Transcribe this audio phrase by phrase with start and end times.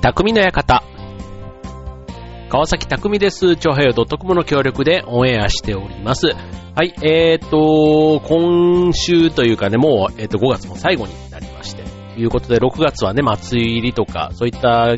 [0.00, 0.82] 匠の館。
[2.48, 3.56] 川崎匠です。
[3.56, 6.28] 超平洋 .com の協力でオンエアしております。
[6.74, 11.82] はい、えーと、今週というかね、もう、えーと、5月も最後になりまして、
[12.14, 14.94] ということで、6月はね、祭りとか、そういった、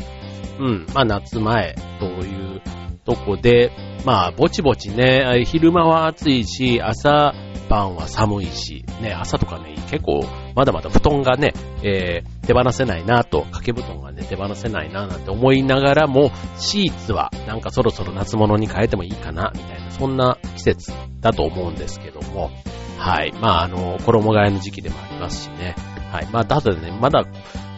[0.60, 2.60] うん、まあ夏前という
[3.04, 3.72] とこで、
[4.04, 7.34] まあ、ぼちぼちね、昼間は暑いし、朝
[7.68, 10.24] 晩は寒いし、ね、朝とかね、結構、
[10.54, 11.52] まだまだ布団がね、
[11.82, 22.50] えー、手放せないなと、掛け布団がね、手放せないななんて思いながらも、シーツはなんかそろそろ夏物に変えてもいいかな、みたいな、そんな季節だと思うんですけども、
[22.98, 23.32] はい。
[23.40, 25.74] まあ、あの、衣替えの時期でもありますしね。
[26.12, 26.28] はい。
[26.30, 27.24] まあ、ただね、まだ、う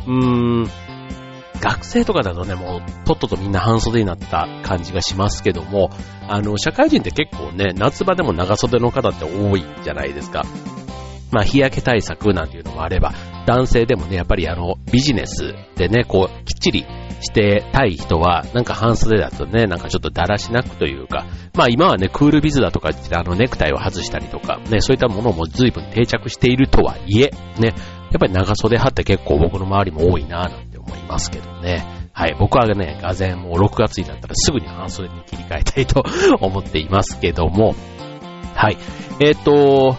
[0.06, 0.70] ーん、
[1.64, 5.90] 学生とかだとね、もう、とっととみんな半袖になった感じがしますけども、
[6.28, 10.42] あの、社会人って結構ね、夏場でも長袖の方って多いじゃないですか。
[11.32, 13.14] まあ、日焼け対策なんていうのもあれば、
[13.46, 16.86] 男性でもね、やっぱりあの、ビジネスでね、こう、きっちり
[17.22, 27.74] してたい人は、なんか半袖だとね、なんかちょっとだらしなくというか、まあ今はね、クールビズだとか、あの、ネクタイを外したりとか、ね、そういったものも随分定着しているとはいえ、ね、
[28.14, 31.84] やっぱり長袖派って結構僕の周りも多いななん思いますけどね。
[32.12, 32.36] はい。
[32.38, 36.04] 僕はね、がぜもう6月になったらすぐに半袖に切り替えたいと
[36.40, 37.74] 思っていますけども。
[38.54, 38.78] はい。
[39.20, 39.96] えっ、ー、と、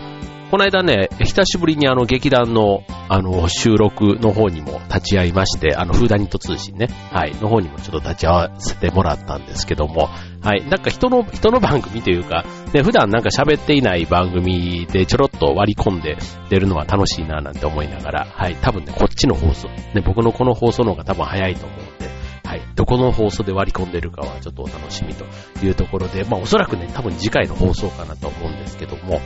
[0.52, 10.10] この間ね、久しぶりにあの劇団のあの収録の方にも立ち会いまして、あのフーダニット通信ね、はい、の方にもちょっと立ち会わせてもらったんですけども、
[10.42, 16.18] はい、なんか人の、人の番組というか、ね、普段なんか喋っていない番組でちょろっと割り込んで
[16.50, 22.06] 出るのは楽しいななんて思いながら、はい、多分ね、こっちの放送、ね、僕のこの放送の方が多分早いと思うんで、
[22.46, 22.62] はい。
[22.76, 25.26] どこの放送で割り込んでるかはちょっとお楽しみと
[25.66, 29.20] いうところで、まあおそらくね、多分次回の放送かなと思うんですけども、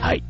[0.00, 0.22] はい。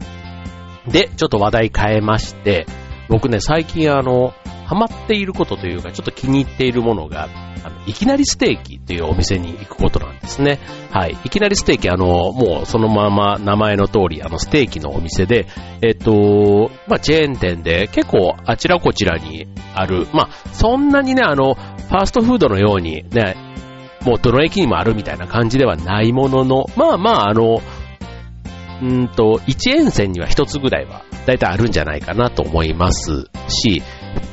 [0.88, 2.66] で、ちょっと話題変えまして、
[3.08, 4.34] 僕ね、最近あの、
[4.66, 7.28] ハマっていることというか、ちょっと気に入っているものが、
[7.64, 10.58] あの、いきなりステーキというお店に行くことなんですね。
[10.90, 11.16] はい。
[11.24, 15.46] いきなりステーキ、あの、もうそのまま名前の通り、あの、ステーキのお店で、
[15.82, 23.36] えっと、まあ、チェーン店で結構あちらこちらにある、まあ、そんなにね、あの、ファーストフードのようにね、
[24.04, 27.60] もうどの駅にもあるみたいな感じではないものの、まあまあ、あの、
[28.82, 33.28] うんと、一沿線には一つぐらいは、だいたいあるんじゃないかなと思います。
[33.48, 33.82] し、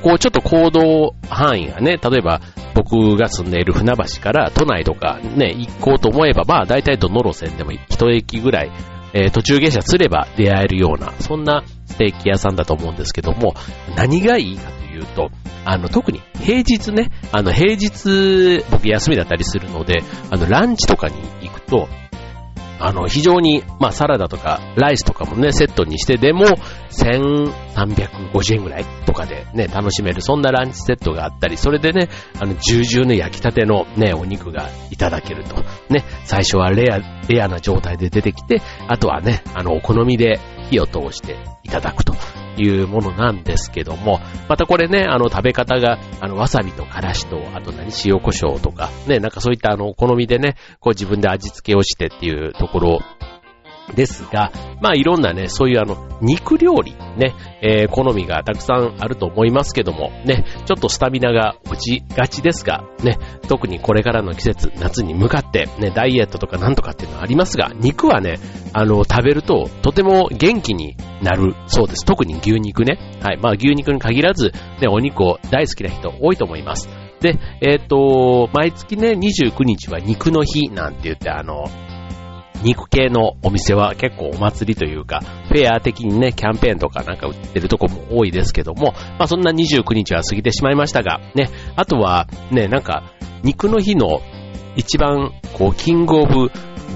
[0.01, 2.41] こうちょっと行動範囲がね、例えば
[2.73, 8.71] 僕が住んでいる船橋から都内とかね、行こうと思えば、まあ大体どの路線でも一駅ぐらい、
[9.13, 13.53] えー、途中下車すれば出会えるような、そんなステーキ屋さんだと思うんですけども、
[13.95, 15.29] 何がいいかというと、
[15.65, 21.87] あの、特に平日ね、あの、平日、僕休みだったりするので、あの、ランチとかに行くと、
[22.79, 26.45] あの、非常に、まあ、サラダとか、ライスとかもね、セットにしてでも、
[26.91, 35.55] 1350円ぐらいとかでね、楽しめる、そんなランチセットがあったり、それでね、あの、重々の焼きたてのね、お肉がいただけると。
[35.89, 42.13] ね、最初はレア、レアな状態で出てきて、あとはね、あの、お好みで火を通していただくと
[42.57, 52.99] いうものなんですけども、またこれね、あの食べ方が、あのわさびとからしと、あと何塩胡椒とか、ね、なんかそういったあのお好みでね、こう自分で味付けをしてっていうところ
[53.95, 54.51] ですが、
[54.81, 63.17] まあいろんなね、そういうあの、肉料理ね、えー、好みがたくさんあると思いますけども、ね、ちょっとスタミナが落ちがちですが、ね、
[63.47, 68.39] 特にこれからの季節、夏に向かって、ね、ダイエットとかなんとかっていうのはありますが、肉はね、
[68.73, 72.05] あの、食べるととても元気になるそうです。
[72.05, 72.97] 特に牛肉ね。
[73.21, 73.37] はい。
[73.37, 74.51] まあ牛肉に限らず、
[74.81, 76.89] ね、お肉を大好きな人多いと思います。
[77.19, 81.65] で、えっ、ー、と、毎月ね、29日は肉の日なんて言って、あの、
[82.63, 93.03] 肉系のお店は結構お祭りというか、フェア的にね、キャンペーンとかなんか売ってるとこも多いですけども、まあそんな29日は過ぎてしまいましたが、ね、あとはね、なんか、
[93.43, 94.21] 肉の日の
[94.75, 96.47] 一番、こう、キングオブ、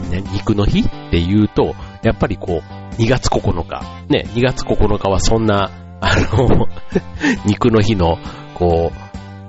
[0.09, 6.67] ね、肉の日っていうと、やっぱりこう、2月9日、ね、2月9日はそんな、あの
[7.45, 8.17] 肉の日の、
[8.53, 9.06] こう、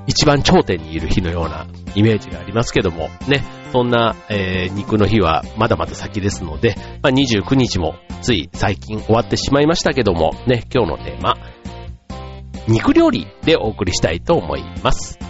[0.09, 11.37] 一番頂点にいる日のようなイメージがありますけども、ね、そんな、えー、肉の日はまだまだ先ですので、まあ、29日もつい最近終わってしまいましたけども、ね、今日のテーマ、
[12.67, 15.28] 肉料理でお送りしたいと思います。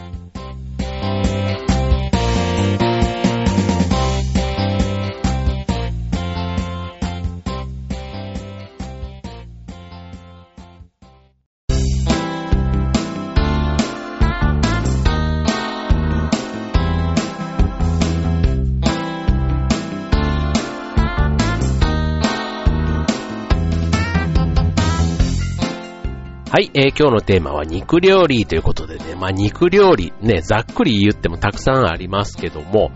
[26.51, 32.91] はい、えー、今日のテーマは肉料理ということでね、まあ肉料理ね、ざっくり言ってもたくさんありますけども、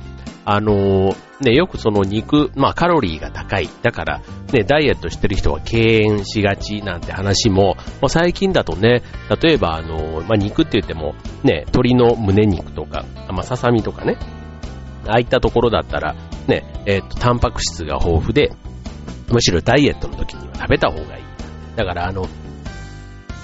[0.46, 3.68] あのー、ね、よくその肉、まあカロリーが高い。
[3.82, 4.22] だから、
[4.54, 9.02] ね、ダイエットしてる人は敬遠しがちなんて話も、まあ、最近だとね、
[9.42, 11.14] 例えばあのー、まあ肉って言っても、
[11.44, 14.16] ね、鶏の胸肉とか、まあささみとかね、
[15.06, 16.14] ああいったところだったら、
[16.48, 18.50] ね、えっ、と、タンパク質が豊富で、
[19.30, 21.24] むしろダイエットの時には食べた方がいい。
[21.76, 22.26] だからあの、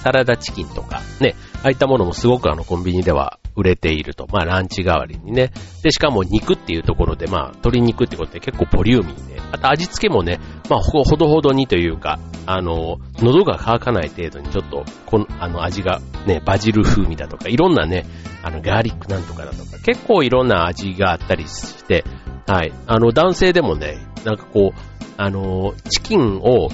[0.02, 4.26] サラダチキンとか、ね、ああいったものもすごくあのコンビニでは売れていると。
[4.32, 5.50] まあランチ代わりにね。
[5.82, 10.38] で、しかも肉っていうところで、まあ鶏肉ってことで結構ボリューミーで、あと味付けもね、
[10.70, 18.06] まあほどほどにというか、あの、喉が渇かない程度にちょっと、この、あの味がね、バジル風味だとか、いろんなね、
[18.42, 22.04] あのガーリックなんとかだとか、結構いろんな味があったりして、
[22.46, 22.72] はい。
[22.86, 24.80] あの男性でもね、なんかこう、
[25.18, 26.68] あの、チキンを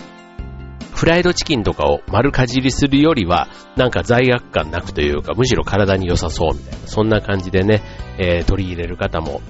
[0.94, 7.82] フライドチキンとかを丸かじりするよりは、なんか罪悪感なくというか、むしろ体に良さそうみたいな、そんな感じでね、
[8.18, 9.40] えー、取り入れる方も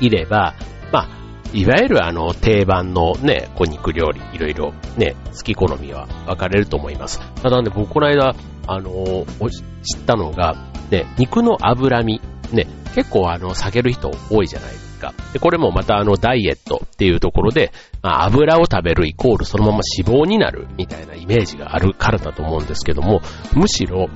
[0.00, 0.54] いれば、
[0.92, 1.08] まあ、
[1.54, 7.20] いわゆるあの定番のね、こう肉料理、いろいろね、好き好みは分かれると思います。
[7.42, 8.34] ただね、僕この間、
[8.66, 9.50] あのー、
[9.82, 10.56] 知ったのが、
[10.90, 12.20] ね、肉の脂身、
[12.52, 14.89] ね、結構あの、避ける人多いじゃないですか。
[15.00, 15.14] か？
[15.32, 23.20] で、これもまたあのダイエットっていうところで、まあ、油を食べるイコールそのまま脂肪になるみたいなイメージがあるからだと思うんですけども、
[23.54, 24.08] むしろ、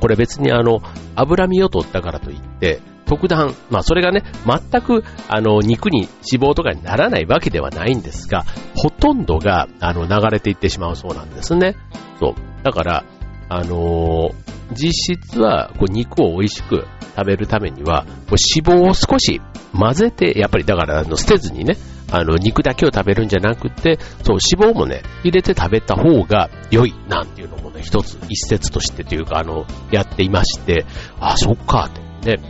[0.00, 0.80] これ別にあの、
[1.16, 8.44] 脂身を取ったからといって、特段、まあそれがね、全くあの肉に脂肪とかにならないわけではないんですが、
[8.76, 11.76] ほとんどがあの流れていってしまうそうなんですね。
[12.20, 12.34] そう。
[12.62, 13.04] だから、
[13.48, 16.86] あのー、実質はこう肉を美味しく
[17.16, 19.40] 食べるためには、脂肪を少し
[19.72, 21.76] 混ぜて、やっぱりだからあの捨てずにね、
[22.10, 30.86] あの肉だけを食べるんじゃなくて、そう脂肪もね、入れて食べた方が良いなんていうのもね、一つ一説としてというか、あの、やっていまして、
[31.20, 32.36] あ、そっかって。
[32.36, 32.40] で、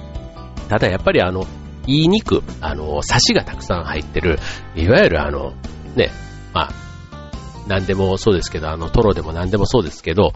[0.69, 1.47] ただやっぱりあの、
[1.87, 4.39] いい肉、あの、サシがたくさん入ってる、
[4.77, 5.55] いわゆるあの、
[5.97, 6.11] ね、
[6.53, 6.73] まあ、
[7.69, 10.33] 何でもそうですけど、あの、トロでも何でもそうですけど、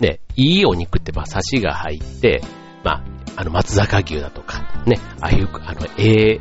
[0.00, 2.42] ね、いいお肉ってまあ、サシが入って、
[2.84, 3.02] まあ、
[3.36, 6.40] あの、松坂牛だとか、ね、ああいう、あの、A4、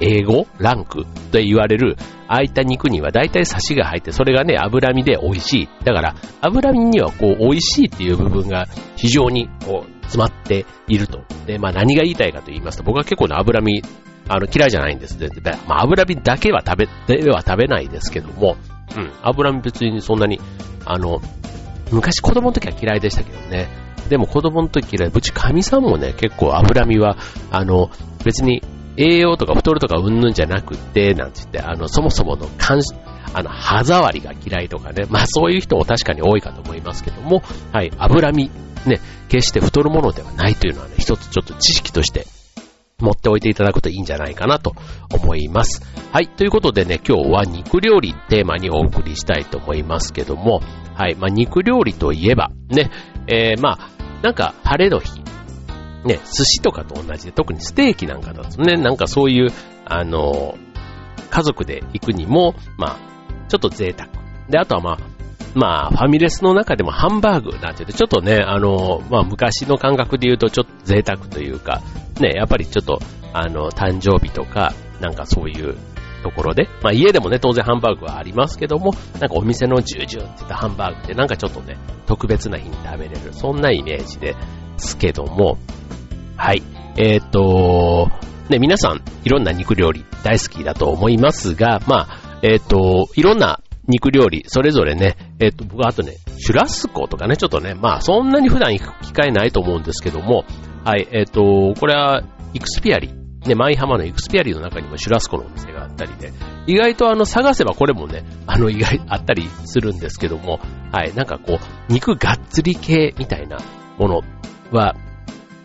[0.00, 1.96] A5 ランクと言われる、
[2.28, 5.68] ああいった肉には大体サシが入って、それがね、脂身で美味しい。
[5.84, 8.66] だから、脂身にはこう、美味しいっていう部分が
[8.96, 11.22] 非常にこう、詰まっていると。
[11.46, 13.82] で、まあ何が言いたいかと言いますと、僕は結構ね、脂身、
[14.28, 15.18] あの、嫌いじゃないんです。
[15.18, 15.28] で、
[15.68, 18.56] まあ脂身だけは食べ、では食べないですけども、
[18.94, 20.40] うん、油身別にそんなに、
[20.84, 21.20] あの、
[21.90, 23.68] 昔子供の時は嫌いでしたけどね。
[24.08, 25.10] でも子供の時嫌い。
[25.12, 27.16] うち神さんもね、結構脂身は、
[27.50, 27.90] あの、
[28.24, 28.62] 別に
[28.96, 32.80] 栄養とか太るとかうんぬんじゃなくて、なんて言って、あの、そもそもの感、
[33.34, 35.06] あの、歯触りが嫌いとかね。
[35.10, 37.42] まあそういう人も確かに多いかと思いますけども、
[37.72, 38.50] はい、脂身、
[38.86, 42.26] ね、決して太るものではないというのはね、一つちょっと知識として
[42.98, 44.74] 持っておいていただくといいんじゃないかなと
[45.12, 45.82] 思います。
[46.12, 46.28] はい。
[46.28, 50.60] ということでね、今日は肉料理テーマにお送りしたいと思いますけども、
[50.94, 51.14] はい。
[51.14, 52.90] まあ、肉料理といえば、ね、
[53.26, 53.90] えー、まあ、
[54.22, 55.20] なんか晴れの日、
[56.06, 59.50] ね、寿司とかと同じで、特にステーキなんかだとね、なんかそういう、
[59.84, 60.56] あの、
[61.28, 64.08] 家族で行くにも、まあ、ちょっと贅沢。
[64.48, 65.15] で、あとはまあ、
[65.56, 71.80] まあ、ファミレスの中でもハンバーグなんて言うと、ちょっとね、あの、まあ、昔の感覚で言うと、ちょっと贅沢というか、
[72.20, 73.00] ね、やっぱりちょっと、
[73.32, 75.74] あの、誕生日とか、なんかそういう
[76.22, 84.36] ところで、まあ家でもね、当然ハンバーグはありますけども、なんかお店のジュージューって言ったハンバーグってなんかちょっとね、特別な日に食べれる、そんなイメージで
[84.76, 85.56] すけども、
[86.36, 86.62] はい。
[86.98, 88.10] えっ、と、
[88.50, 100.44] ね、皆さん、いろんな肉料理大好きだと思いますが、まあ、えっ、と、いろんな肉料理、それぞれね、えっ、と、僕はあとね、シュラスコとかね、ちょっとね、まあ、そんなに普段行く機会ないと思うんですけども、
[100.84, 103.10] はい、えっ、と、これは、イクスピアリ。
[103.46, 106.32] ね、舞浜のイクスピアリの中にもシュラスコのお店があったりで、
[106.66, 110.58] 意外とあの、探せばこれもね、あの、意外、あったりするんですけども、
[110.90, 113.58] はい、なんかこう、肉がっつり系みたいな
[113.98, 114.22] もの
[114.72, 114.96] は、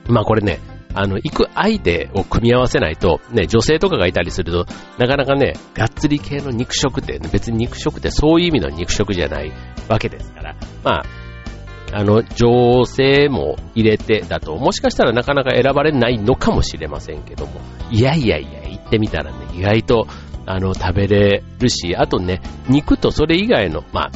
[0.08, 0.60] まあこれね、
[0.94, 4.66] あの、行く相手を組み合わせないと、ね、女性とかがいたりすると、
[4.98, 9.52] なかなかね、がっつり系の肉食って、別に肉食ってそういう意味の肉食じゃない
[9.88, 11.06] わけですから、まあ、
[11.94, 17.60] あの、女性も入れてだと、もしかしたらなかなか選ばれないのかもしれませんけども、
[17.92, 20.08] いやいやいや、行ってみたらね、意外と、
[20.46, 24.12] あの、食べれるし、あとね、肉とそれ以外の、まあ、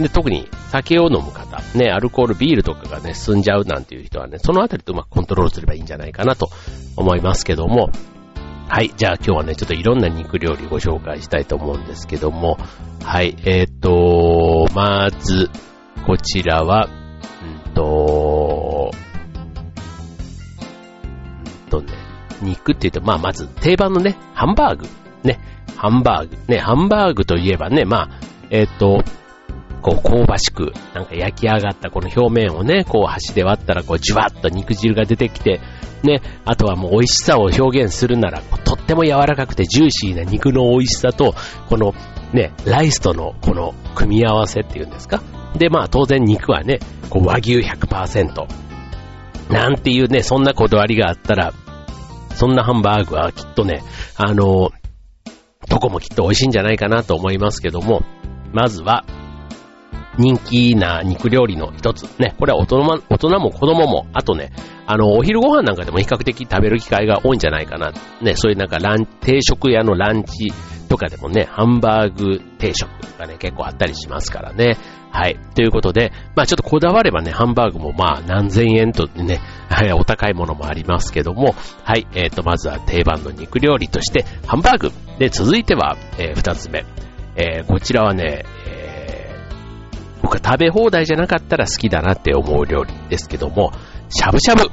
[0.00, 6.48] で、特に酒を飲む方、ね、アルコール、ビールとかがね、進んじゃうなんていう人はね、そのあたりとうまくコントロールすればいいんじゃないかなと
[6.96, 7.90] 思いますけども、
[8.68, 12.58] はい、じゃあ今日はね、ちょっといろんな肉料理ご紹介したいと思うんですけども、
[13.02, 15.50] はい、えっ、ー、と、まず、
[16.06, 18.90] こちらは、んんと、
[21.64, 21.92] んんとね、
[22.42, 24.86] 肉って言うと、まあまず定番のね、ハンバーグ、
[25.22, 25.38] ね、
[25.76, 28.10] ハンバーグ、ね、ハンバーグといえばね、まあ、
[28.50, 29.04] えっ、ー、と、
[29.84, 35.60] こう香ばしく、なんか焼き上がったこの表面をね、こう箸で割ったらこうじわっと肉汁が出てきて、
[36.02, 41.34] ね、あとはもう美味しさを表現するなら、とっても柔らかくてジューシーな肉の美味しさと、
[41.68, 41.94] この
[42.32, 45.22] ね、ライスとのこの組み合わせっていうんですか？
[45.54, 46.78] で、まあ当然肉はね、
[47.10, 48.46] こう和牛100%。
[49.50, 51.52] なんていうね、そんなこだわりがあったら、
[52.34, 53.82] そんなハンバーグはきっとね、
[54.16, 54.70] あの、
[55.68, 58.02] どこもきっと美味しいんじゃないかなと思いますけども、
[58.52, 59.04] まずは、
[60.18, 62.04] 人気な肉料理の一つ。
[62.18, 64.52] ね、これは大人も大人も子供も、あとね、
[64.86, 67.92] あの、お昼ご飯なんかでも比較的食べる機会が多いんじゃないかな。
[68.20, 70.52] ね、そういうなんかラン、定食屋のランチ
[70.88, 74.76] とかでもね、ハンバーグ定食がね、結構あったりしますからね。
[75.10, 75.38] はい。
[75.54, 81.54] ということで、まあちょっとこだわればね、ハンバーグもまあ何千円とね、はい、お高いものもありますけども、
[81.84, 84.92] はい、えっ、ー、と、まずは定番の肉料理として、ハンバーグ。
[85.18, 86.84] で、続いては、えー、二つ目。
[87.36, 88.44] えー、こちらはね、
[90.24, 93.72] 僕は食べ放題じゃなかったら好きだなって思う料理ですけども、
[94.08, 94.70] しゃぶしゃぶ。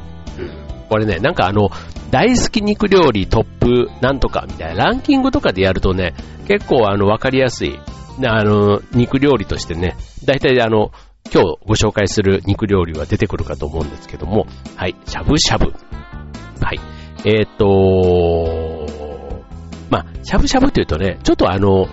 [0.87, 1.69] これね、なんかあの、
[2.09, 6.13] 大好き肉料理トップなんとかみたいなランキングとかでやるとね、
[6.47, 7.77] 結構あの、わかりやすい、
[8.25, 10.91] あの、肉料理としてね、大体あの、
[11.33, 15.73] 今日ご紹介する肉料理は出てくるかと思うんですけども、はい、しゃぶしゃぶ。
[16.61, 16.79] はい。
[17.25, 18.87] えっ、と
[19.89, 21.87] まあ、しゃぶしゃぶというとね、ちょっとあの、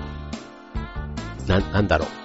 [1.48, 2.17] な、なんだろう、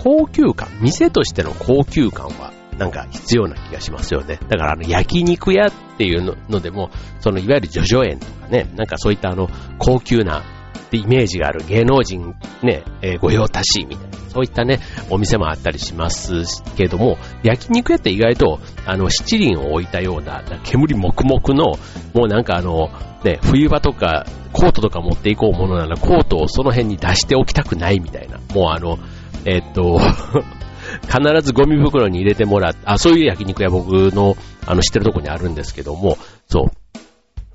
[0.00, 4.38] 高級感、店としての高級感はなんか必要な気がしますよね。
[4.48, 10.44] だからあの焼肉屋っていうのでも、そのいわゆるジョジョ園とかね、なんかそういったあの高級な
[10.92, 14.78] イメージがある芸能人ね、えー、御用達みたいな、そういったね、
[15.10, 21.76] お店もあったりしますけども、焼肉屋って意外と、あの、七輪を置いたような、煙黙々の、
[22.14, 22.90] もうなんかあの、
[23.24, 28.98] ね、冬場とか、コートとか持っていこうものなら、コートをその辺に出しておきたくないみたいな、もうあの、
[29.44, 29.98] え、っと
[31.02, 36.16] 必ずゴミ袋に入れてもらって、あ、そういう焼肉屋僕の、あの、知ってるとこにあるんですけども、
[36.48, 36.98] そう。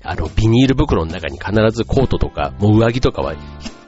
[0.02, 3.34] あの、ビニール袋の中に必ずコートとか、もう上着とかは、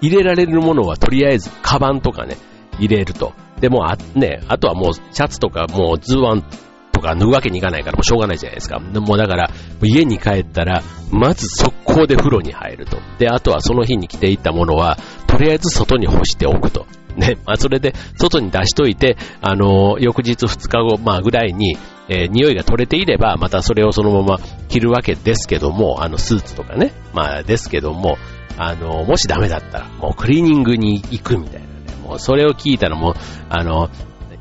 [0.01, 2.37] 入れられるものはとりあえず、カバンとかね、
[2.79, 3.33] 入れると。
[3.61, 6.45] で、もあ、ね、あとはもう、シャツとか、もうズワン
[6.93, 8.81] とか脱ぐわけにいかないから、もうしょうがないじゃないですか。
[8.93, 9.51] でもだから、
[9.83, 12.99] 家に帰ったら、まず速攻で風呂に入ると。
[13.19, 16.87] で、あとはその日に着ていったものは、とりあえず外に干しておくと。
[17.17, 21.77] ね、まあ、それで外に出しといて、あのー、翌日2日後、まあ、ぐらいに、
[22.09, 28.19] えー、匂いが取れていれば、またそれをそのまま着るわけですけども、あの、スーツとかね、まあ、ですけども、
[28.59, 33.15] あのー、もしダメだったら、もうクリーニングに行くみたいなね、もうそれを聞いたらもう、
[33.49, 33.91] あの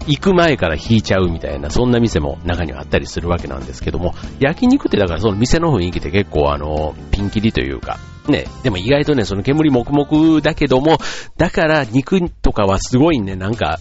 [0.07, 10.97] 行く前から引いちゃうみたいな、そんな店も中にはあったりするわけなんですけども、焼肉ってだからその店の雰囲気って結構あの、ピンキリというか、ね、でも意外とね、その煙黙々だけども、
[11.37, 13.79] だから肉とかはすごいね、なんか、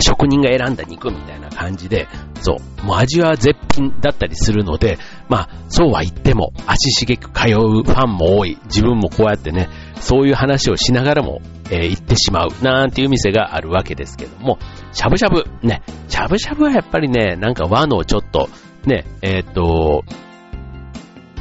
[0.00, 2.08] 職人が選んだ肉みたいな感じで、
[2.40, 4.98] そう、もう味は絶品だったりするので、
[5.28, 9.68] まあ、そうは言っても、足しげく通うファンも多い、自分もこうやってね、
[10.00, 14.58] そういう話をしながらも、えー、行ってしまう、なんていう店があるわけですけども、
[14.92, 18.48] しゃぶしゃぶ、ね、しゃぶしゃぶはやっぱりね、なんか和のちょっと、
[18.86, 20.04] ね、えっ、と、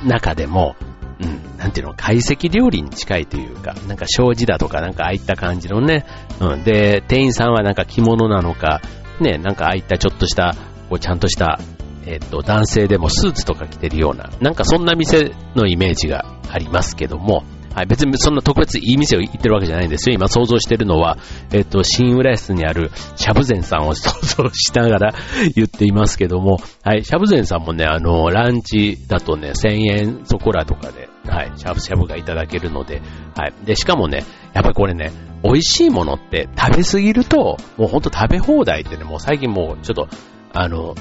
[0.04, 0.76] 中でも、
[1.58, 6.06] なんていうの、懐石料理に近いというか、なんか障子だとかなんかああいった感じのね、
[6.40, 8.82] うん、で、店員さんはなんか着物なのか、
[9.20, 10.56] ね、なんかああいったちょっとした、
[10.90, 11.60] こうちゃんとした、
[12.06, 17.44] えっ、と、男性でもスーツとか着てるような、なんかそんな店のイメージがありますけども、
[17.78, 20.16] はい、別にそんな特別いい店を行ってるわけじゃないんですよ。
[20.16, 21.20] 今想像してるのは、
[21.52, 25.14] えっ、と、新浦安にあるシャブゼンさんを想像しながら
[25.56, 33.04] 言っていますけども、はい、シャブゼンさんもね、あの、ランチだとね、1000円そこらとかで、はい、しゃぶしゃぶがいただけるので、
[33.36, 33.54] はい。
[33.64, 34.24] で、しかもね、
[34.56, 35.12] やっぱりこれね、
[35.44, 40.08] 美味しいものって食べ過ぎると、もうほんと食べ放題ってね、もう最近もうちょっと、
[40.52, 40.96] あの、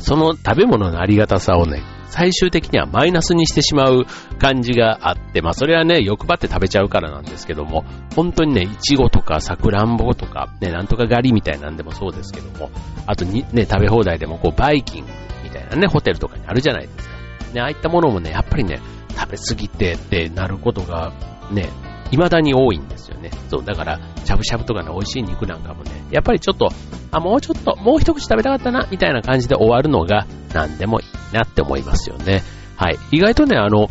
[0.00, 4.04] その食べ物のありがたさをね、最終的にはマイナスにしてしまう
[4.38, 12.70] 感じがあって、まあそれはね、欲張って食べちゃうからなんですけども、本当にね、いちごとかさくらんぼとか、ね、なんとか狩りみたいなんでもそうですけども、
[13.06, 17.14] あとにね、食べ放題でもこうバイキングみたいなね、ホテルとかにあるじゃないですか。
[17.54, 18.78] ね、ああいったものもね、やっぱりね、
[19.16, 21.12] 食べ過ぎてってなることが
[21.50, 21.70] ね、
[22.12, 23.30] 未だに多いんですよね。
[23.48, 26.68] そう、だから、しゃぶしゃぶとかの美味しい肉なんかもね、やっぱりちょっと、
[27.10, 32.42] あ、もうちょっと、もう一口食べたかったな、みたいな感じで終わるのが、何でもいいなって思いますよね。
[32.76, 32.98] はい。
[33.12, 33.88] 意外とね、あの、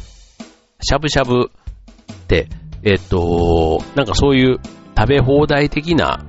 [0.81, 1.51] しゃぶしゃぶ
[2.11, 2.47] って、
[2.83, 4.59] えっと、なんかそういう
[4.97, 6.23] 食べ放題的な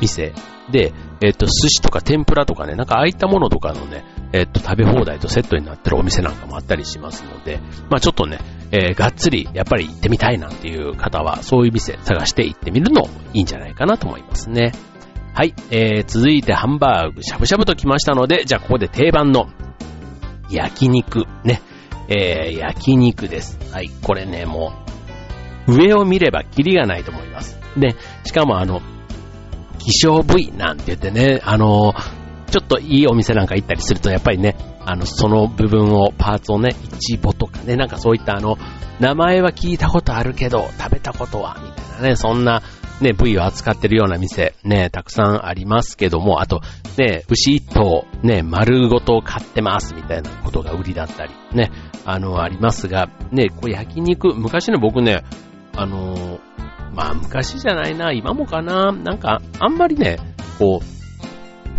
[0.00, 0.32] 店
[0.70, 0.92] で、
[1.22, 7.60] えっと、寿司とか天ぷらとかね、なんかああいったものとかのね、えっと、食べ放題とセットになってるお店なんかもあったりしますので、
[7.90, 8.38] まあちょっとね、
[8.70, 14.72] えー、がっつり、やっぱり行ってみたいなんていう方は、そういう店探して行ってみるのもいいんじゃないかなと思いますね。
[15.34, 19.48] はい、えー、続いてハンバーグ、しゃぶしゃぶと来ましたので、じゃあここで定番の
[20.50, 21.62] 焼肉、ね、
[22.08, 23.58] えー、焼肉です。
[23.72, 24.72] はい、これね、も
[25.66, 27.58] う、上を見ればキリがないと思います。
[27.76, 27.94] で、
[28.24, 28.80] しかもあの、
[29.78, 31.94] 希少部位なんて言ってね、あの、
[32.50, 38.58] ちょっといいお店なんか行ったりすると、やっぱりね、あの、その部分を、パーツをね、イチボとかね、なんかそういったあの、
[38.98, 42.62] 名前は聞いたことあるけど、食べたことは、みたいなね、そんな、
[43.00, 46.60] ね、部位を扱ってるような店、ね、たくさんありますけども、あと、
[46.98, 51.70] ね、牛一頭、ね、丸ごと買ってます、みたいなことが売りだったり、ね、
[52.04, 55.22] あの、ありますが、ね、こう焼肉、昔ね、僕ね、
[55.76, 56.40] あの
[56.94, 60.18] まあ昔じゃないな、今もかな、なんか、あんまりね、
[60.58, 60.99] こう、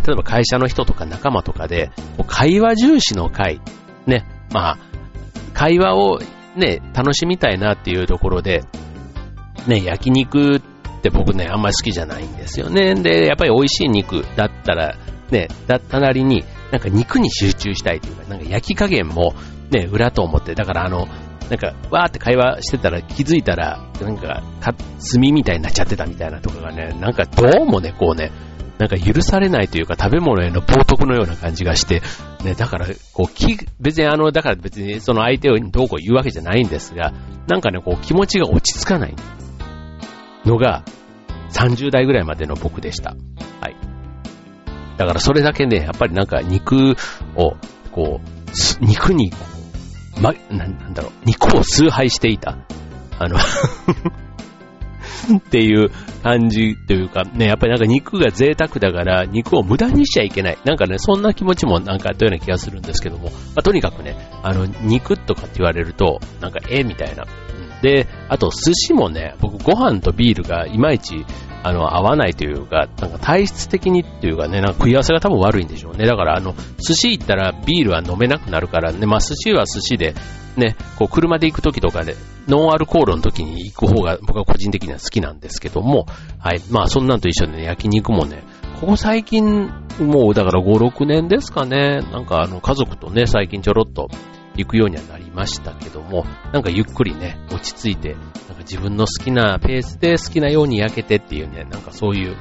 [0.05, 1.91] 例えば会社の人とか仲間とかで、
[2.27, 3.61] 会話重視の会、
[4.05, 4.77] ね、まあ、
[5.53, 6.19] 会話を
[6.55, 8.63] ね、楽しみたいなっていうところで、
[9.67, 10.61] ね、焼肉っ
[11.01, 12.95] て僕ね、あんまり好きじゃないんですよね。
[12.95, 14.97] で、やっぱり美味しい肉だったら、
[15.29, 19.33] ね、だったなりに、なんか肉に集中したいというか、なんか焼き加減も、
[19.71, 21.07] ね、裏と思って、だからあの、
[21.49, 24.75] なんか、わーって会話してたら気づいたら、なん、か、炭
[25.19, 28.31] みたいになっちゃってたみたいなとかがね、なんかどうもね、こうね、
[28.81, 32.01] なんか許されないというか食べ物への冒涜のような感じがして、
[32.43, 37.13] ね、だから、こう、き、別にあの、だから別にその相手をどうこう言うわけじゃないんですが、
[37.47, 39.15] なんかね、こう気持ちが落ち着かない
[40.45, 40.83] のが、
[41.51, 43.11] 30代ぐらいまでの僕でした。
[43.61, 43.75] はい。
[44.97, 46.95] だからそれだけね、やっぱりなんか肉
[47.35, 47.53] を、
[47.91, 49.31] こう、肉に
[50.19, 52.57] ま、ななんだろう、肉を崇拝していた。
[53.19, 53.37] あの
[55.37, 55.89] っていう
[56.23, 60.57] 感じというか、ね、やっぱりなんか肉が贅沢だから肉を無駄にしちゃいけない。
[60.65, 67.25] なんかね、そんな気持ちもなんかあったような気がするんですけども、まあ、とにかくね、あの、肉とかって言われると、なんかえみたいな。
[67.81, 71.25] で、あと寿司もね、僕ご飯とビールがいまいち
[71.63, 76.05] あの、合わないというか、なんか体質的にっていうかね、なんか食い合わせが多分悪いんでしょうね。
[76.05, 80.15] だからあの、寿司行ったらビールは飲めなくなるからね、まあ寿司は寿司で、
[80.57, 82.15] ね、こう車で行く時とかで、
[82.47, 86.05] ノンアルコールの時に行く方が僕は個人的には好きなんですけども、
[86.39, 86.61] はい。
[86.69, 88.43] まあそんなんと一緒でね、焼肉もね、
[88.79, 94.09] ここ最近、もうだから5、6年ですかね、なんかあの家族とね、最近ちょろっと
[94.55, 98.27] 行くようにはなりましたけども、なんかゆっくりね、落ち着いて、なんか
[98.59, 102.35] 自分の好きなペースで好きなように焼けてっていうね、なんかそういう、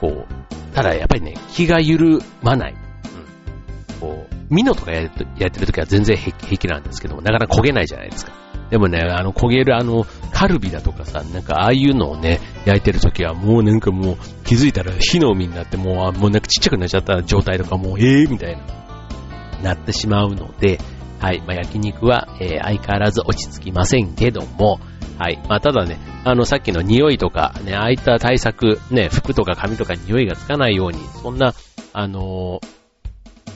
[0.00, 2.74] こう、ただやっぱりね、気が緩まない。
[2.74, 4.00] うん。
[4.00, 8.32] こう、ミノとかやってる時は全然平気なんですけども、なかなか焦げないじゃないですか。
[8.70, 18.62] でもね、あの、焦げるあの、カルビだとかさ、なんかああいうのをね、焼いてる時はもうなんかもう気づいたら火の海になってもう、もうなんかちっちゃくなっちゃった状態とかもう、ええー、みたいな、
[19.62, 20.78] なってしまうので、
[21.20, 21.40] はい。
[21.46, 24.80] まあ、焼肉は、えー、相変わらず落ち着きませんけども、
[25.18, 25.38] はい。
[25.48, 31.52] まあ、ただね、あの、さっきの匂いとか、ね、ああいった対策、ね、服とか髪とか匂いがつかないように、そんな、
[31.92, 32.79] あのー、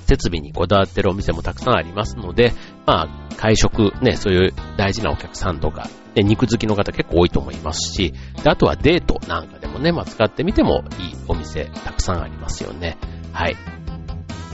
[0.05, 2.53] 設備にこだわってるお店もたくさんありますので、
[2.87, 12.97] まあ、会食、ね、そういう大事なお客さんとか、ね、肉好きの方結構多いと思いますし、であとはデートなんかでもね、まあ、使ってみてもいいお店たくさんありますよね。
[13.33, 13.57] はい。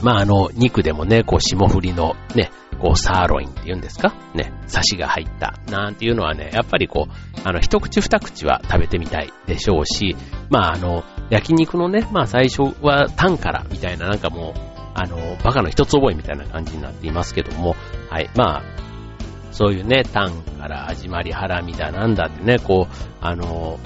[0.01, 4.15] まあ、あの、肉でもね、こう、霜降りのね、こう、サーロインって言うんですか？
[4.33, 7.11] ね、サシが入った、なんていうのはね、やっぱりこう、
[7.47, 10.15] あの、一口二口は食べてみたいでしょうし、
[10.49, 17.75] まあ、あの、焼肉のね、まあ、最初はタンからみたいな、なんかもう、あの、バカの一つ覚えみたいな感じになっていますけども、
[18.09, 18.63] はい、まあ、
[19.51, 23.79] そういうね、タンから始まり、ハラミだなんだってね、こう、あの、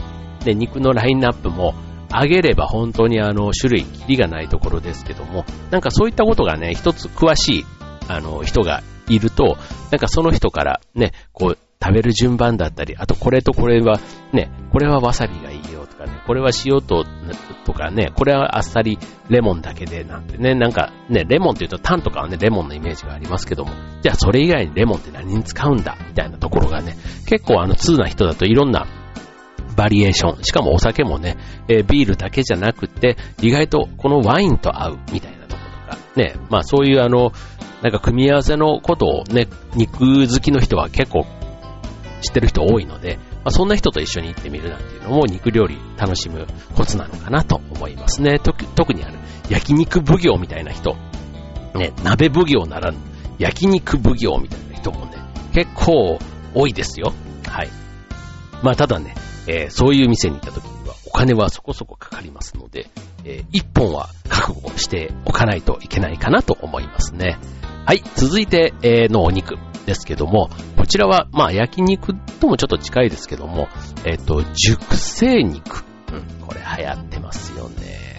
[0.46, 1.74] ね、肉のラインナップも、
[2.12, 7.66] あげれば本当にあの、種類、キリがないところですけども、なんかそういったことがね、一つ詳しい
[8.08, 9.58] あの、人がいると、
[9.92, 14.00] なんかその人からね、こう、食べる順番だったり、あとこれとこれは、
[14.34, 15.75] ね、これはわさびがいいよ
[16.06, 17.06] かね、これは塩と、
[17.66, 18.98] とかね、これはあっさり
[19.30, 26.96] レモンだけでなんてね、なんかね、レモンって言うとタンとかはね、レモンのイメージがありますけども、じゃあそれ以外にレモンって何に使うんだみたいなところがね、
[27.28, 28.88] 結構あの、通な人だといろんな
[29.76, 31.38] バリエーション、しかもお酒もね、
[31.68, 37.32] えー、ビールだけじゃなくて、意外とこのワインと合うみたいなところとか、ね、まあそういうあの、
[37.82, 41.26] なんか組み合わせのことをね、肉好きの人は結構
[42.22, 48.40] 知ってる人多いので、まあ、そんな人と一緒に行ってみるなんていうのも肉料理楽しむコツなのかなと思いますね。
[48.40, 50.96] 特にあの、焼肉奉行みたいな人、
[51.76, 52.98] ね、鍋奉行ならぬ
[53.38, 55.18] 焼肉奉行みたいな人もね、
[55.54, 56.18] 結構
[56.56, 57.14] 多いですよ。
[57.46, 57.70] はい。
[58.64, 59.14] まあただね、
[59.46, 62.88] えー、そういう店に行った時にはお金はそこそこかかりますので、
[63.26, 67.38] えー、一本は覚悟しておかないといけないかなと思いますね。
[67.86, 73.68] はい、続いて、えー、のお肉ですけども、こちらは、まあ、焼肉ともちょっと近いですけども、
[74.06, 75.84] えっ、と、熟成肉。
[76.12, 78.18] うん、これ流行ってますよね。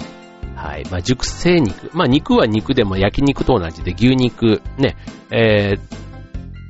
[0.57, 0.85] はい。
[0.91, 1.91] まあ、熟成肉。
[1.93, 4.97] まあ、肉は肉でも焼肉と同じで牛肉、ね、
[5.31, 5.75] え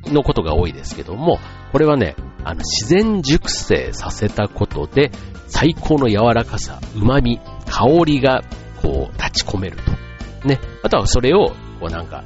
[0.04, 1.38] ー、のことが多いですけども、
[1.72, 5.10] これはね、あの、自然熟成させたことで、
[5.48, 8.42] 最高の柔らかさ、旨味、香りが、
[8.82, 10.48] こう、立ち込めると。
[10.48, 10.60] ね。
[10.82, 11.48] あとはそれを、
[11.80, 12.24] こうなんか、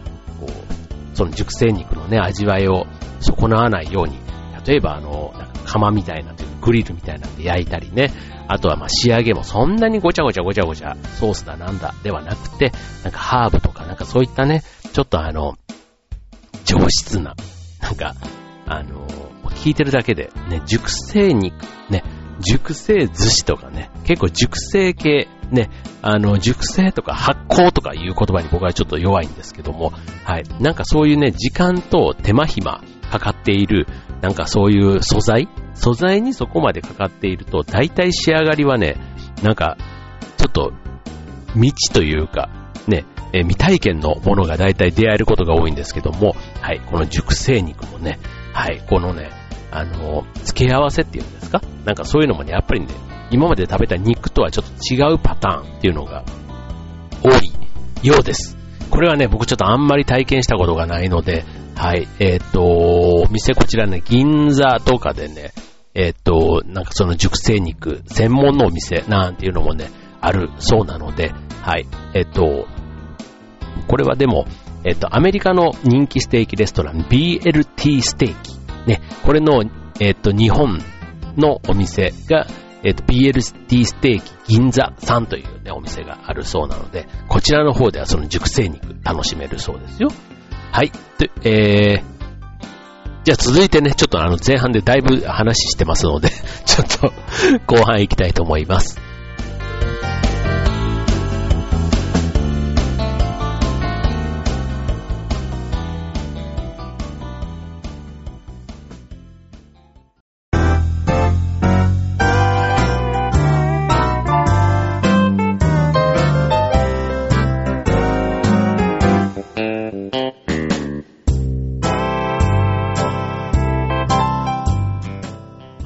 [1.20, 2.87] その熟成肉のね、味わいを
[3.20, 4.18] 損なわないように、
[4.66, 8.11] 例えばあの、なんか釜みたいな、グリルみたいなんで焼いたりね、
[8.48, 12.72] あとはまあ仕上げもそんなにごちゃごちゃごちゃごちゃソースだなんだではなくて、
[13.04, 14.62] なんかハーブとかなんかそういったね、
[14.94, 15.59] ちょっとあの、
[16.64, 17.35] 上質な、
[17.83, 18.14] なんか、
[18.64, 19.06] あの、
[19.56, 21.54] 聞いてるだけで、ね、熟成肉、
[21.90, 22.02] ね、
[22.40, 25.68] 熟成寿司とかね、結構熟成系、ね、
[26.02, 29.92] あの、熟成とか発酵とかいう言葉に僕はちょっと弱いんですけども、
[30.24, 30.44] はい。
[30.60, 33.86] なんかそういうね、時間と手間暇かかっている、
[34.22, 38.96] なんかそういう素材素材にそこまでかかっていると、大体仕上がりはね、
[39.42, 39.76] なんか、
[40.36, 40.72] ちょっと、
[41.54, 42.48] 未知というか、
[42.86, 48.18] ね、え未体験のものが大体出会えることが多いんですけども、はい、この熟成肉もね、
[48.52, 49.30] はい、このね、
[49.70, 51.62] あの、付け合わせっていうんですか？
[51.84, 52.88] なんかそういうのもね、やっぱりね、
[53.30, 56.24] 今まで食べた肉とはちょっと違うパターンっていうのが
[57.22, 58.56] 多いようです。
[58.90, 61.44] これはね、僕ちょっとあんまり体験したことがないので、
[61.76, 65.52] はい、えっ、ー、と、お店こちらね、銀座とかでね、
[65.94, 69.90] えっ、ー、と、なんかその熟成肉専門のお店なんていうのもね、
[70.20, 72.66] あるそうなので、はい、えっ、ー、と、
[73.86, 74.46] これはでも、
[74.84, 79.62] えっ、と、アメリカの人気ステーキレストラン BLT ステーキね、これの、
[80.00, 80.80] えっ、と、日本
[81.36, 82.46] のお店が、
[82.82, 90.08] えっ、と、BLT ステーキ銀座さんというね、お店があるそうなので、こちらの方ではその熟成肉楽しめるそうですよ。
[90.72, 90.92] はい。
[91.18, 92.20] で、えー、
[93.24, 96.30] じゃあ続いてね、ちょっとあの前半でだいぶ話してますので、
[96.64, 97.12] ちょっと
[97.66, 98.98] 後半行きたいと思います。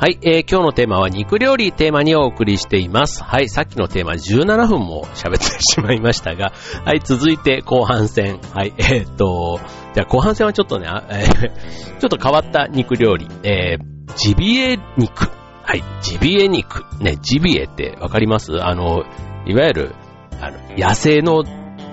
[0.05, 3.25] はい、えー、今日のテーマは肉料理テーマにお送りしています。
[3.25, 6.53] はい、さっきのテーマ17分も喋って しまいましたが、
[6.85, 8.38] はい、続いて後半戦。
[8.53, 9.59] はい、えー、っと、
[9.95, 13.27] じゃあ後半戦はちょっとね、えー、 ちょっと変わった肉料理。
[13.45, 15.31] えー、ジビエ肉。
[15.62, 16.85] はい、ジビエ肉。
[17.01, 18.62] ね、ジビエってわかります？
[18.62, 19.05] あの、
[19.47, 19.95] いわゆる、
[20.38, 21.45] あの、野生の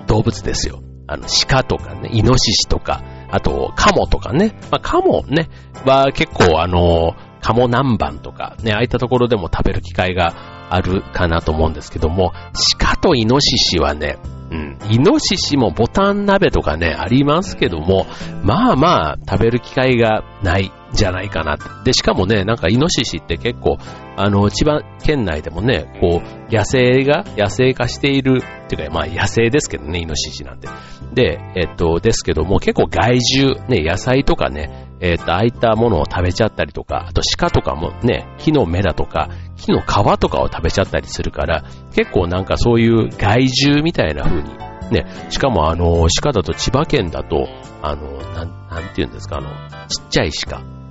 [0.06, 0.80] 動物ですよ。
[1.06, 4.54] あの、鹿とかね、イノシシとか、あと、カモとかね。
[4.70, 5.48] まあ、カモね、
[5.86, 10.34] は結構あの、鴨南蛮とか、ね、ああいったところでも食べる機会が
[10.70, 12.32] あるかなと思うんですけども、
[12.78, 14.18] 鹿とイノシシはね、
[14.50, 18.06] うん、イノシシもボタン鍋とかね、ありますけども、
[18.42, 21.56] まあまあ食べる機会がないじゃないかな。
[21.84, 23.78] で、しかもね、なんかイノシシって結構、
[24.16, 30.68] あの、千葉県内でもね、こう、野生が、野生化している、っていうか、まあ野生ですけどね、イノシシなんて。
[31.14, 39.84] で、えっと、ですけども、結構害獣、ね、野菜とかね、えっ、と、あいたものを食べちゃったりとか、あと鹿とかもね、木の芽だとか、木の皮
[40.20, 44.50] とかを食べちゃったりするから、結構なんかそういう害獣みたいな風に、
[44.92, 47.48] ね、しかもあの、鹿だと千葉県だと、
[47.82, 49.48] あの、なん、なんて言うんですか、あの、
[49.88, 50.81] ちっちゃい鹿。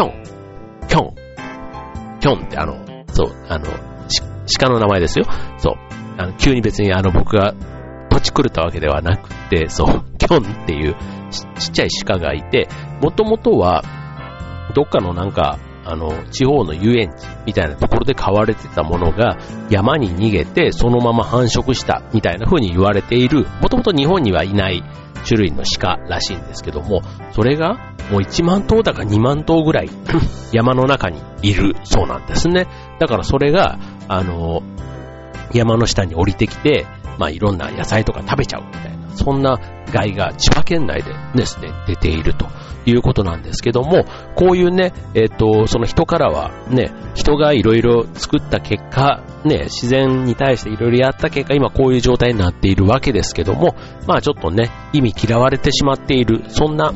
[0.00, 1.14] キョン、キョン、
[2.20, 2.74] キョンってあの、
[3.12, 3.66] そう、あの、
[4.58, 5.26] 鹿の名前ですよ。
[5.58, 5.74] そう。
[6.16, 7.54] あの急に別にあの僕が
[8.10, 10.96] 土地狂ったわけではなくて、そう、キョンっていう
[11.58, 12.68] ちっちゃい鹿がいて、
[13.02, 13.82] もともとは、
[14.74, 19.38] どっかのなんか、あの、地方の遊園地みたいなところで飼われてたものが
[19.70, 24.82] 山に逃げてそのまま繁殖したみたいな風に言われている、もともと日本にはいない
[25.26, 29.90] 種類の鹿らしいんですけども、それがもう1万頭だか2万頭ぐらい
[30.52, 32.66] 山の中にいるそうなんですね。
[32.98, 34.62] だからそれが、あの、
[35.52, 36.86] 山の下に降りてきて、
[37.18, 39.00] まあいろんな野菜とか食べちゃうみたいな。
[39.14, 39.58] そんな
[39.92, 42.46] 害が千葉県内でですね、出ていると
[42.86, 53.74] いうことなんですけども、こういうね、えっ、ー、と、その人からはね、人がいろいろ作った結果、ね、自然に対していろいろやった結果、今こういう状態になっているわけですけども、
[54.06, 56.92] まあちょっとね、意味嫌われてしまっている、そんな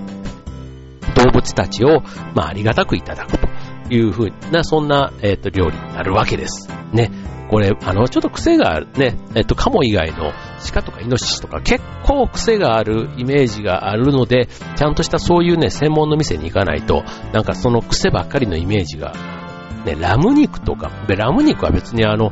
[1.15, 2.03] 動物たちを、
[2.35, 3.49] まあありがたくいただくと
[3.91, 6.69] いうふうな、そんな、えっ、ー、と、料理になるわけです。
[6.93, 7.11] ね。
[7.51, 10.33] これ、あの、ちょっと癖があるね、えっと、カモ以外の
[10.73, 19.13] 鹿とかイノシシとか結構癖があるイメージがあるので、ちゃんとしたそういうね、専門の店に行かないと、なんかその癖ばっかりのイメージが、
[19.85, 22.31] ね、ラム肉とか、で、ラム肉は別にあの、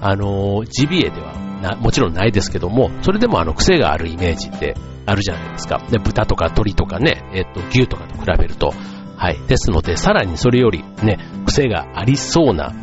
[0.00, 4.74] あの、ジビエではな、もちろんないですけども、それでもあの癖があるイメージって
[5.06, 5.80] あるじゃないですか。
[5.90, 8.72] で、豚とか鶏とかね、えっと、牛とかと比べると。
[9.16, 9.38] はい。
[9.48, 12.74] ですので、さらにそれよりね、癖がありそうな、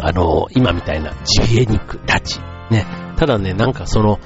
[0.00, 2.38] あの、今みたいなジビエ肉、ラチ、
[2.70, 2.86] ね。
[3.16, 4.20] ただね、なんかその、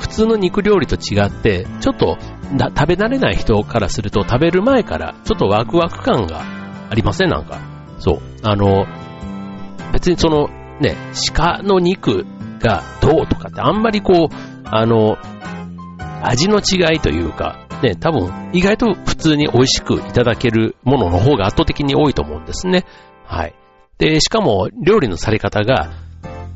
[0.00, 2.18] 普通の肉料理と違って、ちょっと
[2.50, 6.42] 食べ慣れない人からすると食べる前からちょっとワクワク感が
[6.90, 7.30] ありません？
[7.30, 7.60] なんか。
[7.98, 8.20] そう。
[8.42, 8.86] あの、
[9.92, 10.48] 別にその
[10.80, 10.96] ね、
[11.32, 12.26] 鹿の肉
[12.60, 14.34] がどうとかってあんまりこう、
[14.64, 15.16] あの、
[16.28, 22.84] 味の違いというか、ね、多分意外と普通に美味しくいただけるものの方が圧倒的に多いと思うんですね。
[23.24, 23.54] はい。
[23.98, 25.90] で、しかも料理のされ方が、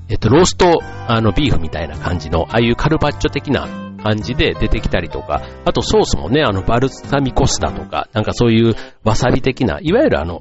[0.08, 3.68] えっと、ロースト、あの、ビーフみたいな感じの、ああいうカルパッチョ的な
[4.02, 10.40] 感じで出てきたりとか、あとソースもね、あの、バルサミコスタとか、なんかそういうわさび的な、いわゆるあの、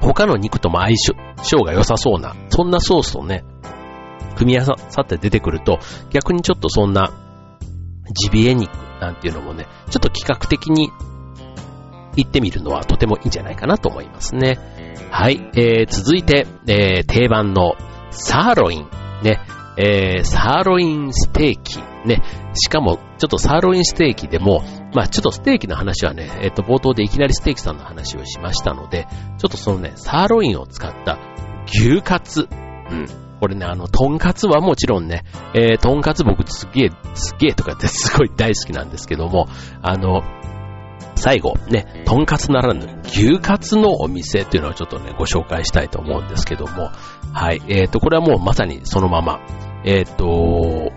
[0.00, 3.44] 他の肉とも相性が良さそうな、そんなソースをね、
[4.36, 7.10] 組み合わさって出てくると、逆にちょっとそんな、
[8.12, 10.90] ジビエ肉なんていうのもね、ちょっと企画的に
[12.16, 14.58] 行ってみるのはとてもいいんじゃないかなと思いますね。
[15.10, 17.74] はい、えー、続いて、えー、定番の
[18.10, 18.88] サーロイン。
[19.22, 19.40] ね、
[19.76, 21.78] えー、サーロインステーキ。
[22.06, 22.22] ね、
[22.54, 24.62] しかも、ちょっとサーロインステーキでも、
[24.94, 29.06] まあちょっとステーキの話はね、えっ、と、冒頭でいきなりステーキさんの話をしましたので、
[29.38, 31.18] ちょっとそのね、サーロインを使った
[31.66, 32.48] 牛カツ。
[32.90, 33.27] うん。
[33.40, 35.24] これね、あの、トンカツはもちろんね、
[35.54, 39.46] えー、トンカツ僕すげえ、すげえとかってすごい大好きなんですけども、
[39.82, 40.22] あの、
[41.14, 46.90] 最後、ね、トンカツならぬ牛カツのお店っていうのをちょっとね、ご紹介したいと思うんですけども、
[47.32, 49.40] はい、えっ、ー、と、これはもうまさにそのまま、
[49.84, 50.92] えっ、ー、と、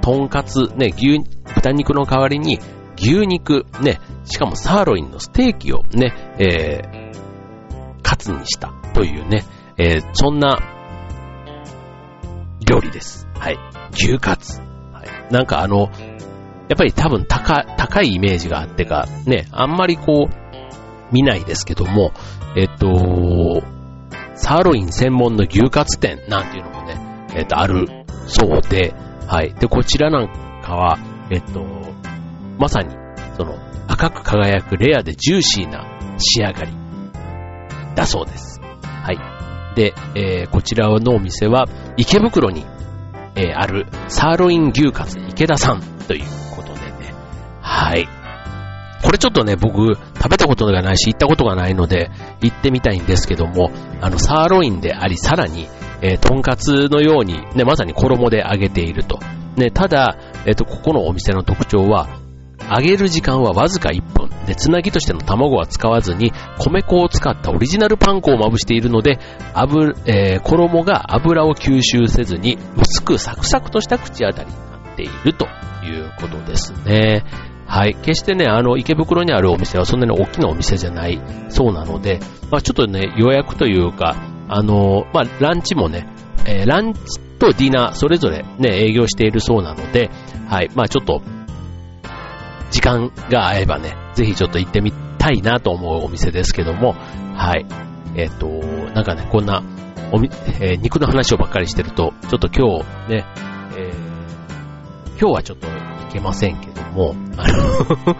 [0.00, 1.20] トンカツ、ね、牛、
[1.54, 2.58] 豚肉の代わりに
[2.96, 9.44] 牛肉、ね、しかもサーロインのステーキをね、えー、カツにしたというね、
[9.76, 10.58] えー、そんな
[12.70, 13.26] 料理です。
[13.34, 13.58] はい。
[13.92, 14.60] 牛カツ。
[14.92, 15.32] はい。
[15.32, 15.90] なんかあの、
[16.68, 22.12] やっぱり多分高、高いイメージがあってか、ね、あんまりこう、見ないですけども、
[22.56, 23.60] えっと、
[24.36, 27.88] サーロイン専門の牛カツ店なんていうのもね、えっと、ある
[28.28, 28.94] そうで、
[29.26, 29.52] はい。
[29.54, 30.28] で、こちらなん
[30.62, 30.98] かは、
[31.30, 31.64] えっと、
[32.58, 32.94] まさに、
[33.36, 35.84] その、赤く輝くレアでジューシーな
[36.18, 36.72] 仕上がり、
[37.96, 38.49] だそうです。
[39.74, 42.64] で、えー、こちらのお店は、池袋に、
[43.36, 47.14] えー、ある、サーロイン牛カツ池田さんということでね
[47.60, 48.08] はい。
[49.02, 52.10] これちょっとね、僕、食べたことがないし、行ったことがないので、
[52.42, 55.68] 行ってみたいんですけども、あの、サーロインであり、さらに、
[56.02, 59.18] えー、とんかつのように、ね、まさに衣で揚げていると。
[59.56, 62.08] ね、ただ、えっ、ー、と、ここのお店の特徴は、
[62.68, 64.30] 揚げる時間はわずか1分。
[64.46, 69.18] で、つなぎとしての卵は使わずに、米粉を使ったオリジナルパン粉をまぶしているので、
[69.54, 75.46] 油、えー、衣が油を吸収せずに、薄くサクサクとした口当たりになっていると
[75.84, 77.24] いうことですね。
[77.66, 77.94] はい。
[77.94, 81.20] 決してね、あの、池袋にあるお店はそんなに大きなお店じゃない
[81.50, 82.18] そうなので、
[82.50, 84.16] まあちょっとね、予約というか、
[84.48, 86.08] あの、まあランチもね、
[86.46, 87.00] えー、ランチ
[87.38, 90.10] とディナーそれぞれね、営業しているそうなので、
[90.48, 90.70] はい。
[90.74, 91.22] まあちょっと、
[92.70, 96.94] 時間が合えばね、ぜひちょっと行ってみたいなと思うお店ですけども、
[97.34, 97.66] はい。
[98.14, 98.46] えっ、ー、と、
[98.94, 99.62] なんかね、こんな、
[100.12, 100.28] おみ、
[100.60, 103.24] えー、肉の話をばっかりしてると、ちょっと今日ね、
[103.76, 105.70] えー、今日はちょっとい
[106.12, 108.16] けませんけども、あ の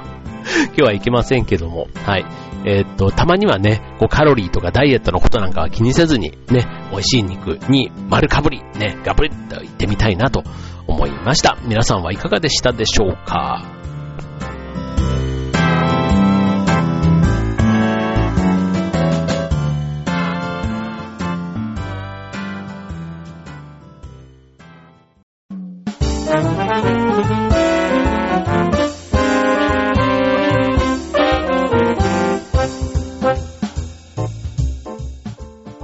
[0.66, 2.24] 今日はいけませんけども、はい。
[2.64, 10.42] えー、っと、たまにはね、こうカロリーとかダイエットのことなんかは気にせずに、ね、美味しい肉に丸かぶり、ね、ガブリッといってみたいなと
[10.86, 11.56] 思いました。
[11.64, 13.79] 皆さんはいかがでしたでしょうか？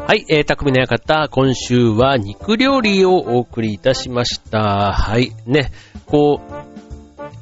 [0.07, 4.93] はい、えー、匠の館、今週は肉料理をお送りいたしました。
[4.93, 5.73] はい、ね、
[6.07, 6.53] こう、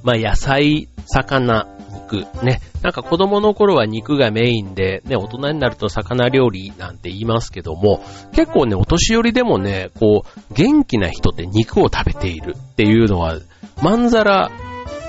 [0.03, 13.41] まあ、野菜、魚、肉、ね、なんか子供の頃は肉がメインで、ね、大人になると魚料理なんて言いますけども、結構ね、お年寄りでもね、こう、元気な人って肉を食べているっていうのは、
[13.83, 14.51] まんざら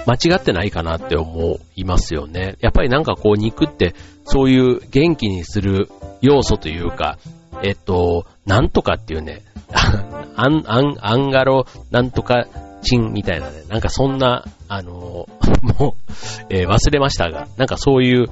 [0.06, 2.58] 間違ってないかなって思いますよね。
[2.60, 5.90] やっぱりなんかこう肉ってそういう元気にする
[6.22, 7.18] 要素というか、
[7.64, 9.42] えっと、なんとかっていうね、
[10.36, 12.46] アン、アン、アンガロなんとか
[12.82, 15.28] チンみたいなね、なんかそんな、あの
[15.62, 16.14] もう、
[16.50, 18.28] えー、忘れましたが、なんかそういう、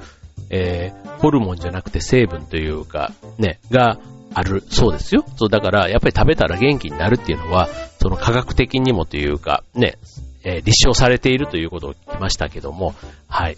[0.50, 3.98] えー、ホルモンじゃなくて成分というか、ね、が
[4.34, 5.24] あるそうですよ。
[5.36, 7.68] そう、だから、やっぱり食べたら元気になるっていうのは、
[8.00, 9.94] その科学的にもというか、ね、
[10.44, 12.94] え、立証されているということを聞きましたけども、
[13.28, 13.56] はい。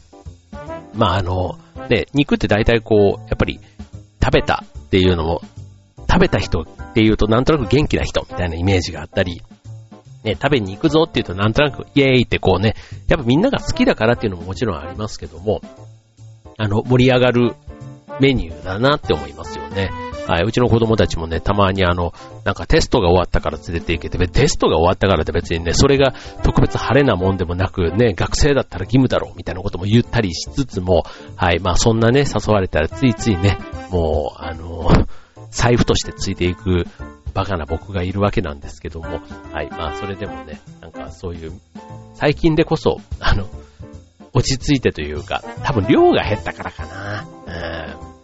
[0.95, 1.59] まあ、あの、
[1.91, 3.59] ね、肉って大体こう、やっぱり
[4.23, 5.43] 食べたっていうのも、
[6.17, 9.43] 食べた人っていうとなんとなく元気な人みたいなイメージがあったり、
[10.25, 12.75] ね、食べに行くぞっていうとなんとなくイエーイってこうね、
[13.07, 15.61] やっぱみんなが好きだからっていうのももちろんありますけども、
[16.57, 17.55] あの、盛り上がる
[18.19, 19.91] メニューだなって思いますよね。
[20.27, 31.05] はい、うちの子供たちもね、たまにあの、なんかテストが終わったから連れて行けて、テストが終わったからって別にね、それが特別晴れなもんでもなくね、学生だったら義務だろうみたいなことも言ったりしつつも、
[31.37, 33.59] はい、まあそんなね、誘われたらついついね、
[33.91, 34.91] もう、あの、
[35.51, 36.85] 財布としてついていく
[37.35, 39.21] バカな僕がいるわけなんですけども、
[39.53, 41.53] はい、まあそれでもね、なんかそういう、
[42.15, 43.47] 最近でこそ、あの、
[44.33, 47.27] 落ち着いてというか、多分量が減ったからかな。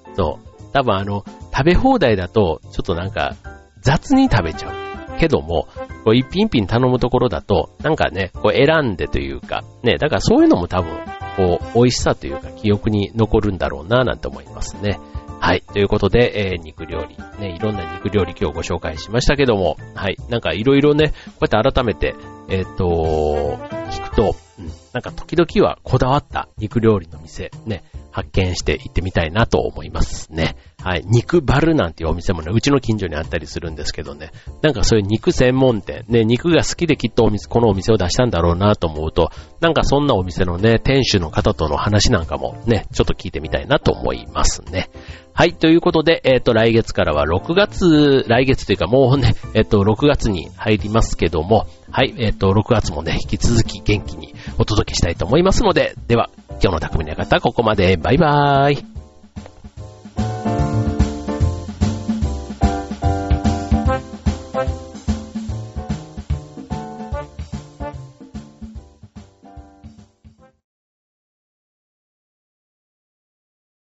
[0.09, 0.73] うん、そう。
[0.73, 3.37] 多分あの、食べ放題だと、ちょっとなんか、
[3.83, 4.83] 雑に食べちゃう。
[5.19, 5.69] けども、
[6.05, 10.99] こう一品一品頼むところだと、なんかね、こう選んでというか、ね、だからそういうのも多分、
[11.37, 14.99] こう、美味しさというか記憶に残るんだろうな、なんて思いますね。
[15.41, 15.63] はい。
[15.73, 17.17] ということで、えー、肉料理。
[17.41, 20.17] ね、いろんな肉料理今日ご紹介しましたけども、はい。
[20.29, 22.15] なんかいろいろね、こうやって改めて、
[22.49, 23.59] えっ、ー、と、
[23.91, 30.57] 聞くと、うん、なんか時々はこだわった肉料理の店、ね、発見して行ってみたいなと思いますね。
[30.83, 31.05] はい。
[31.07, 34.33] 肉バルなんていうお店もね、うちの近所にあったりするんですけどね。
[34.63, 44.91] なんかそういう肉専門店、ね、肉が好きできっとお店、このお店を出したんだろうなと思うと、なんかそんなお店のね、店主の方との話なんかもね、ちょっと聞いてみたいなと思いますね。
[45.35, 45.55] はい。
[45.55, 52.15] ということで、えっ、ー、と、来月からは6月、来月というかもうね、 えっ、ー、と、6月に入りますけども、はい。
[52.19, 56.29] えっ、ー、と、6月もね、引き続き元気にお届けしたいと思いますので、では、
[56.63, 57.97] 今日の匠の方、ここまで。
[57.97, 58.92] バイバーイ。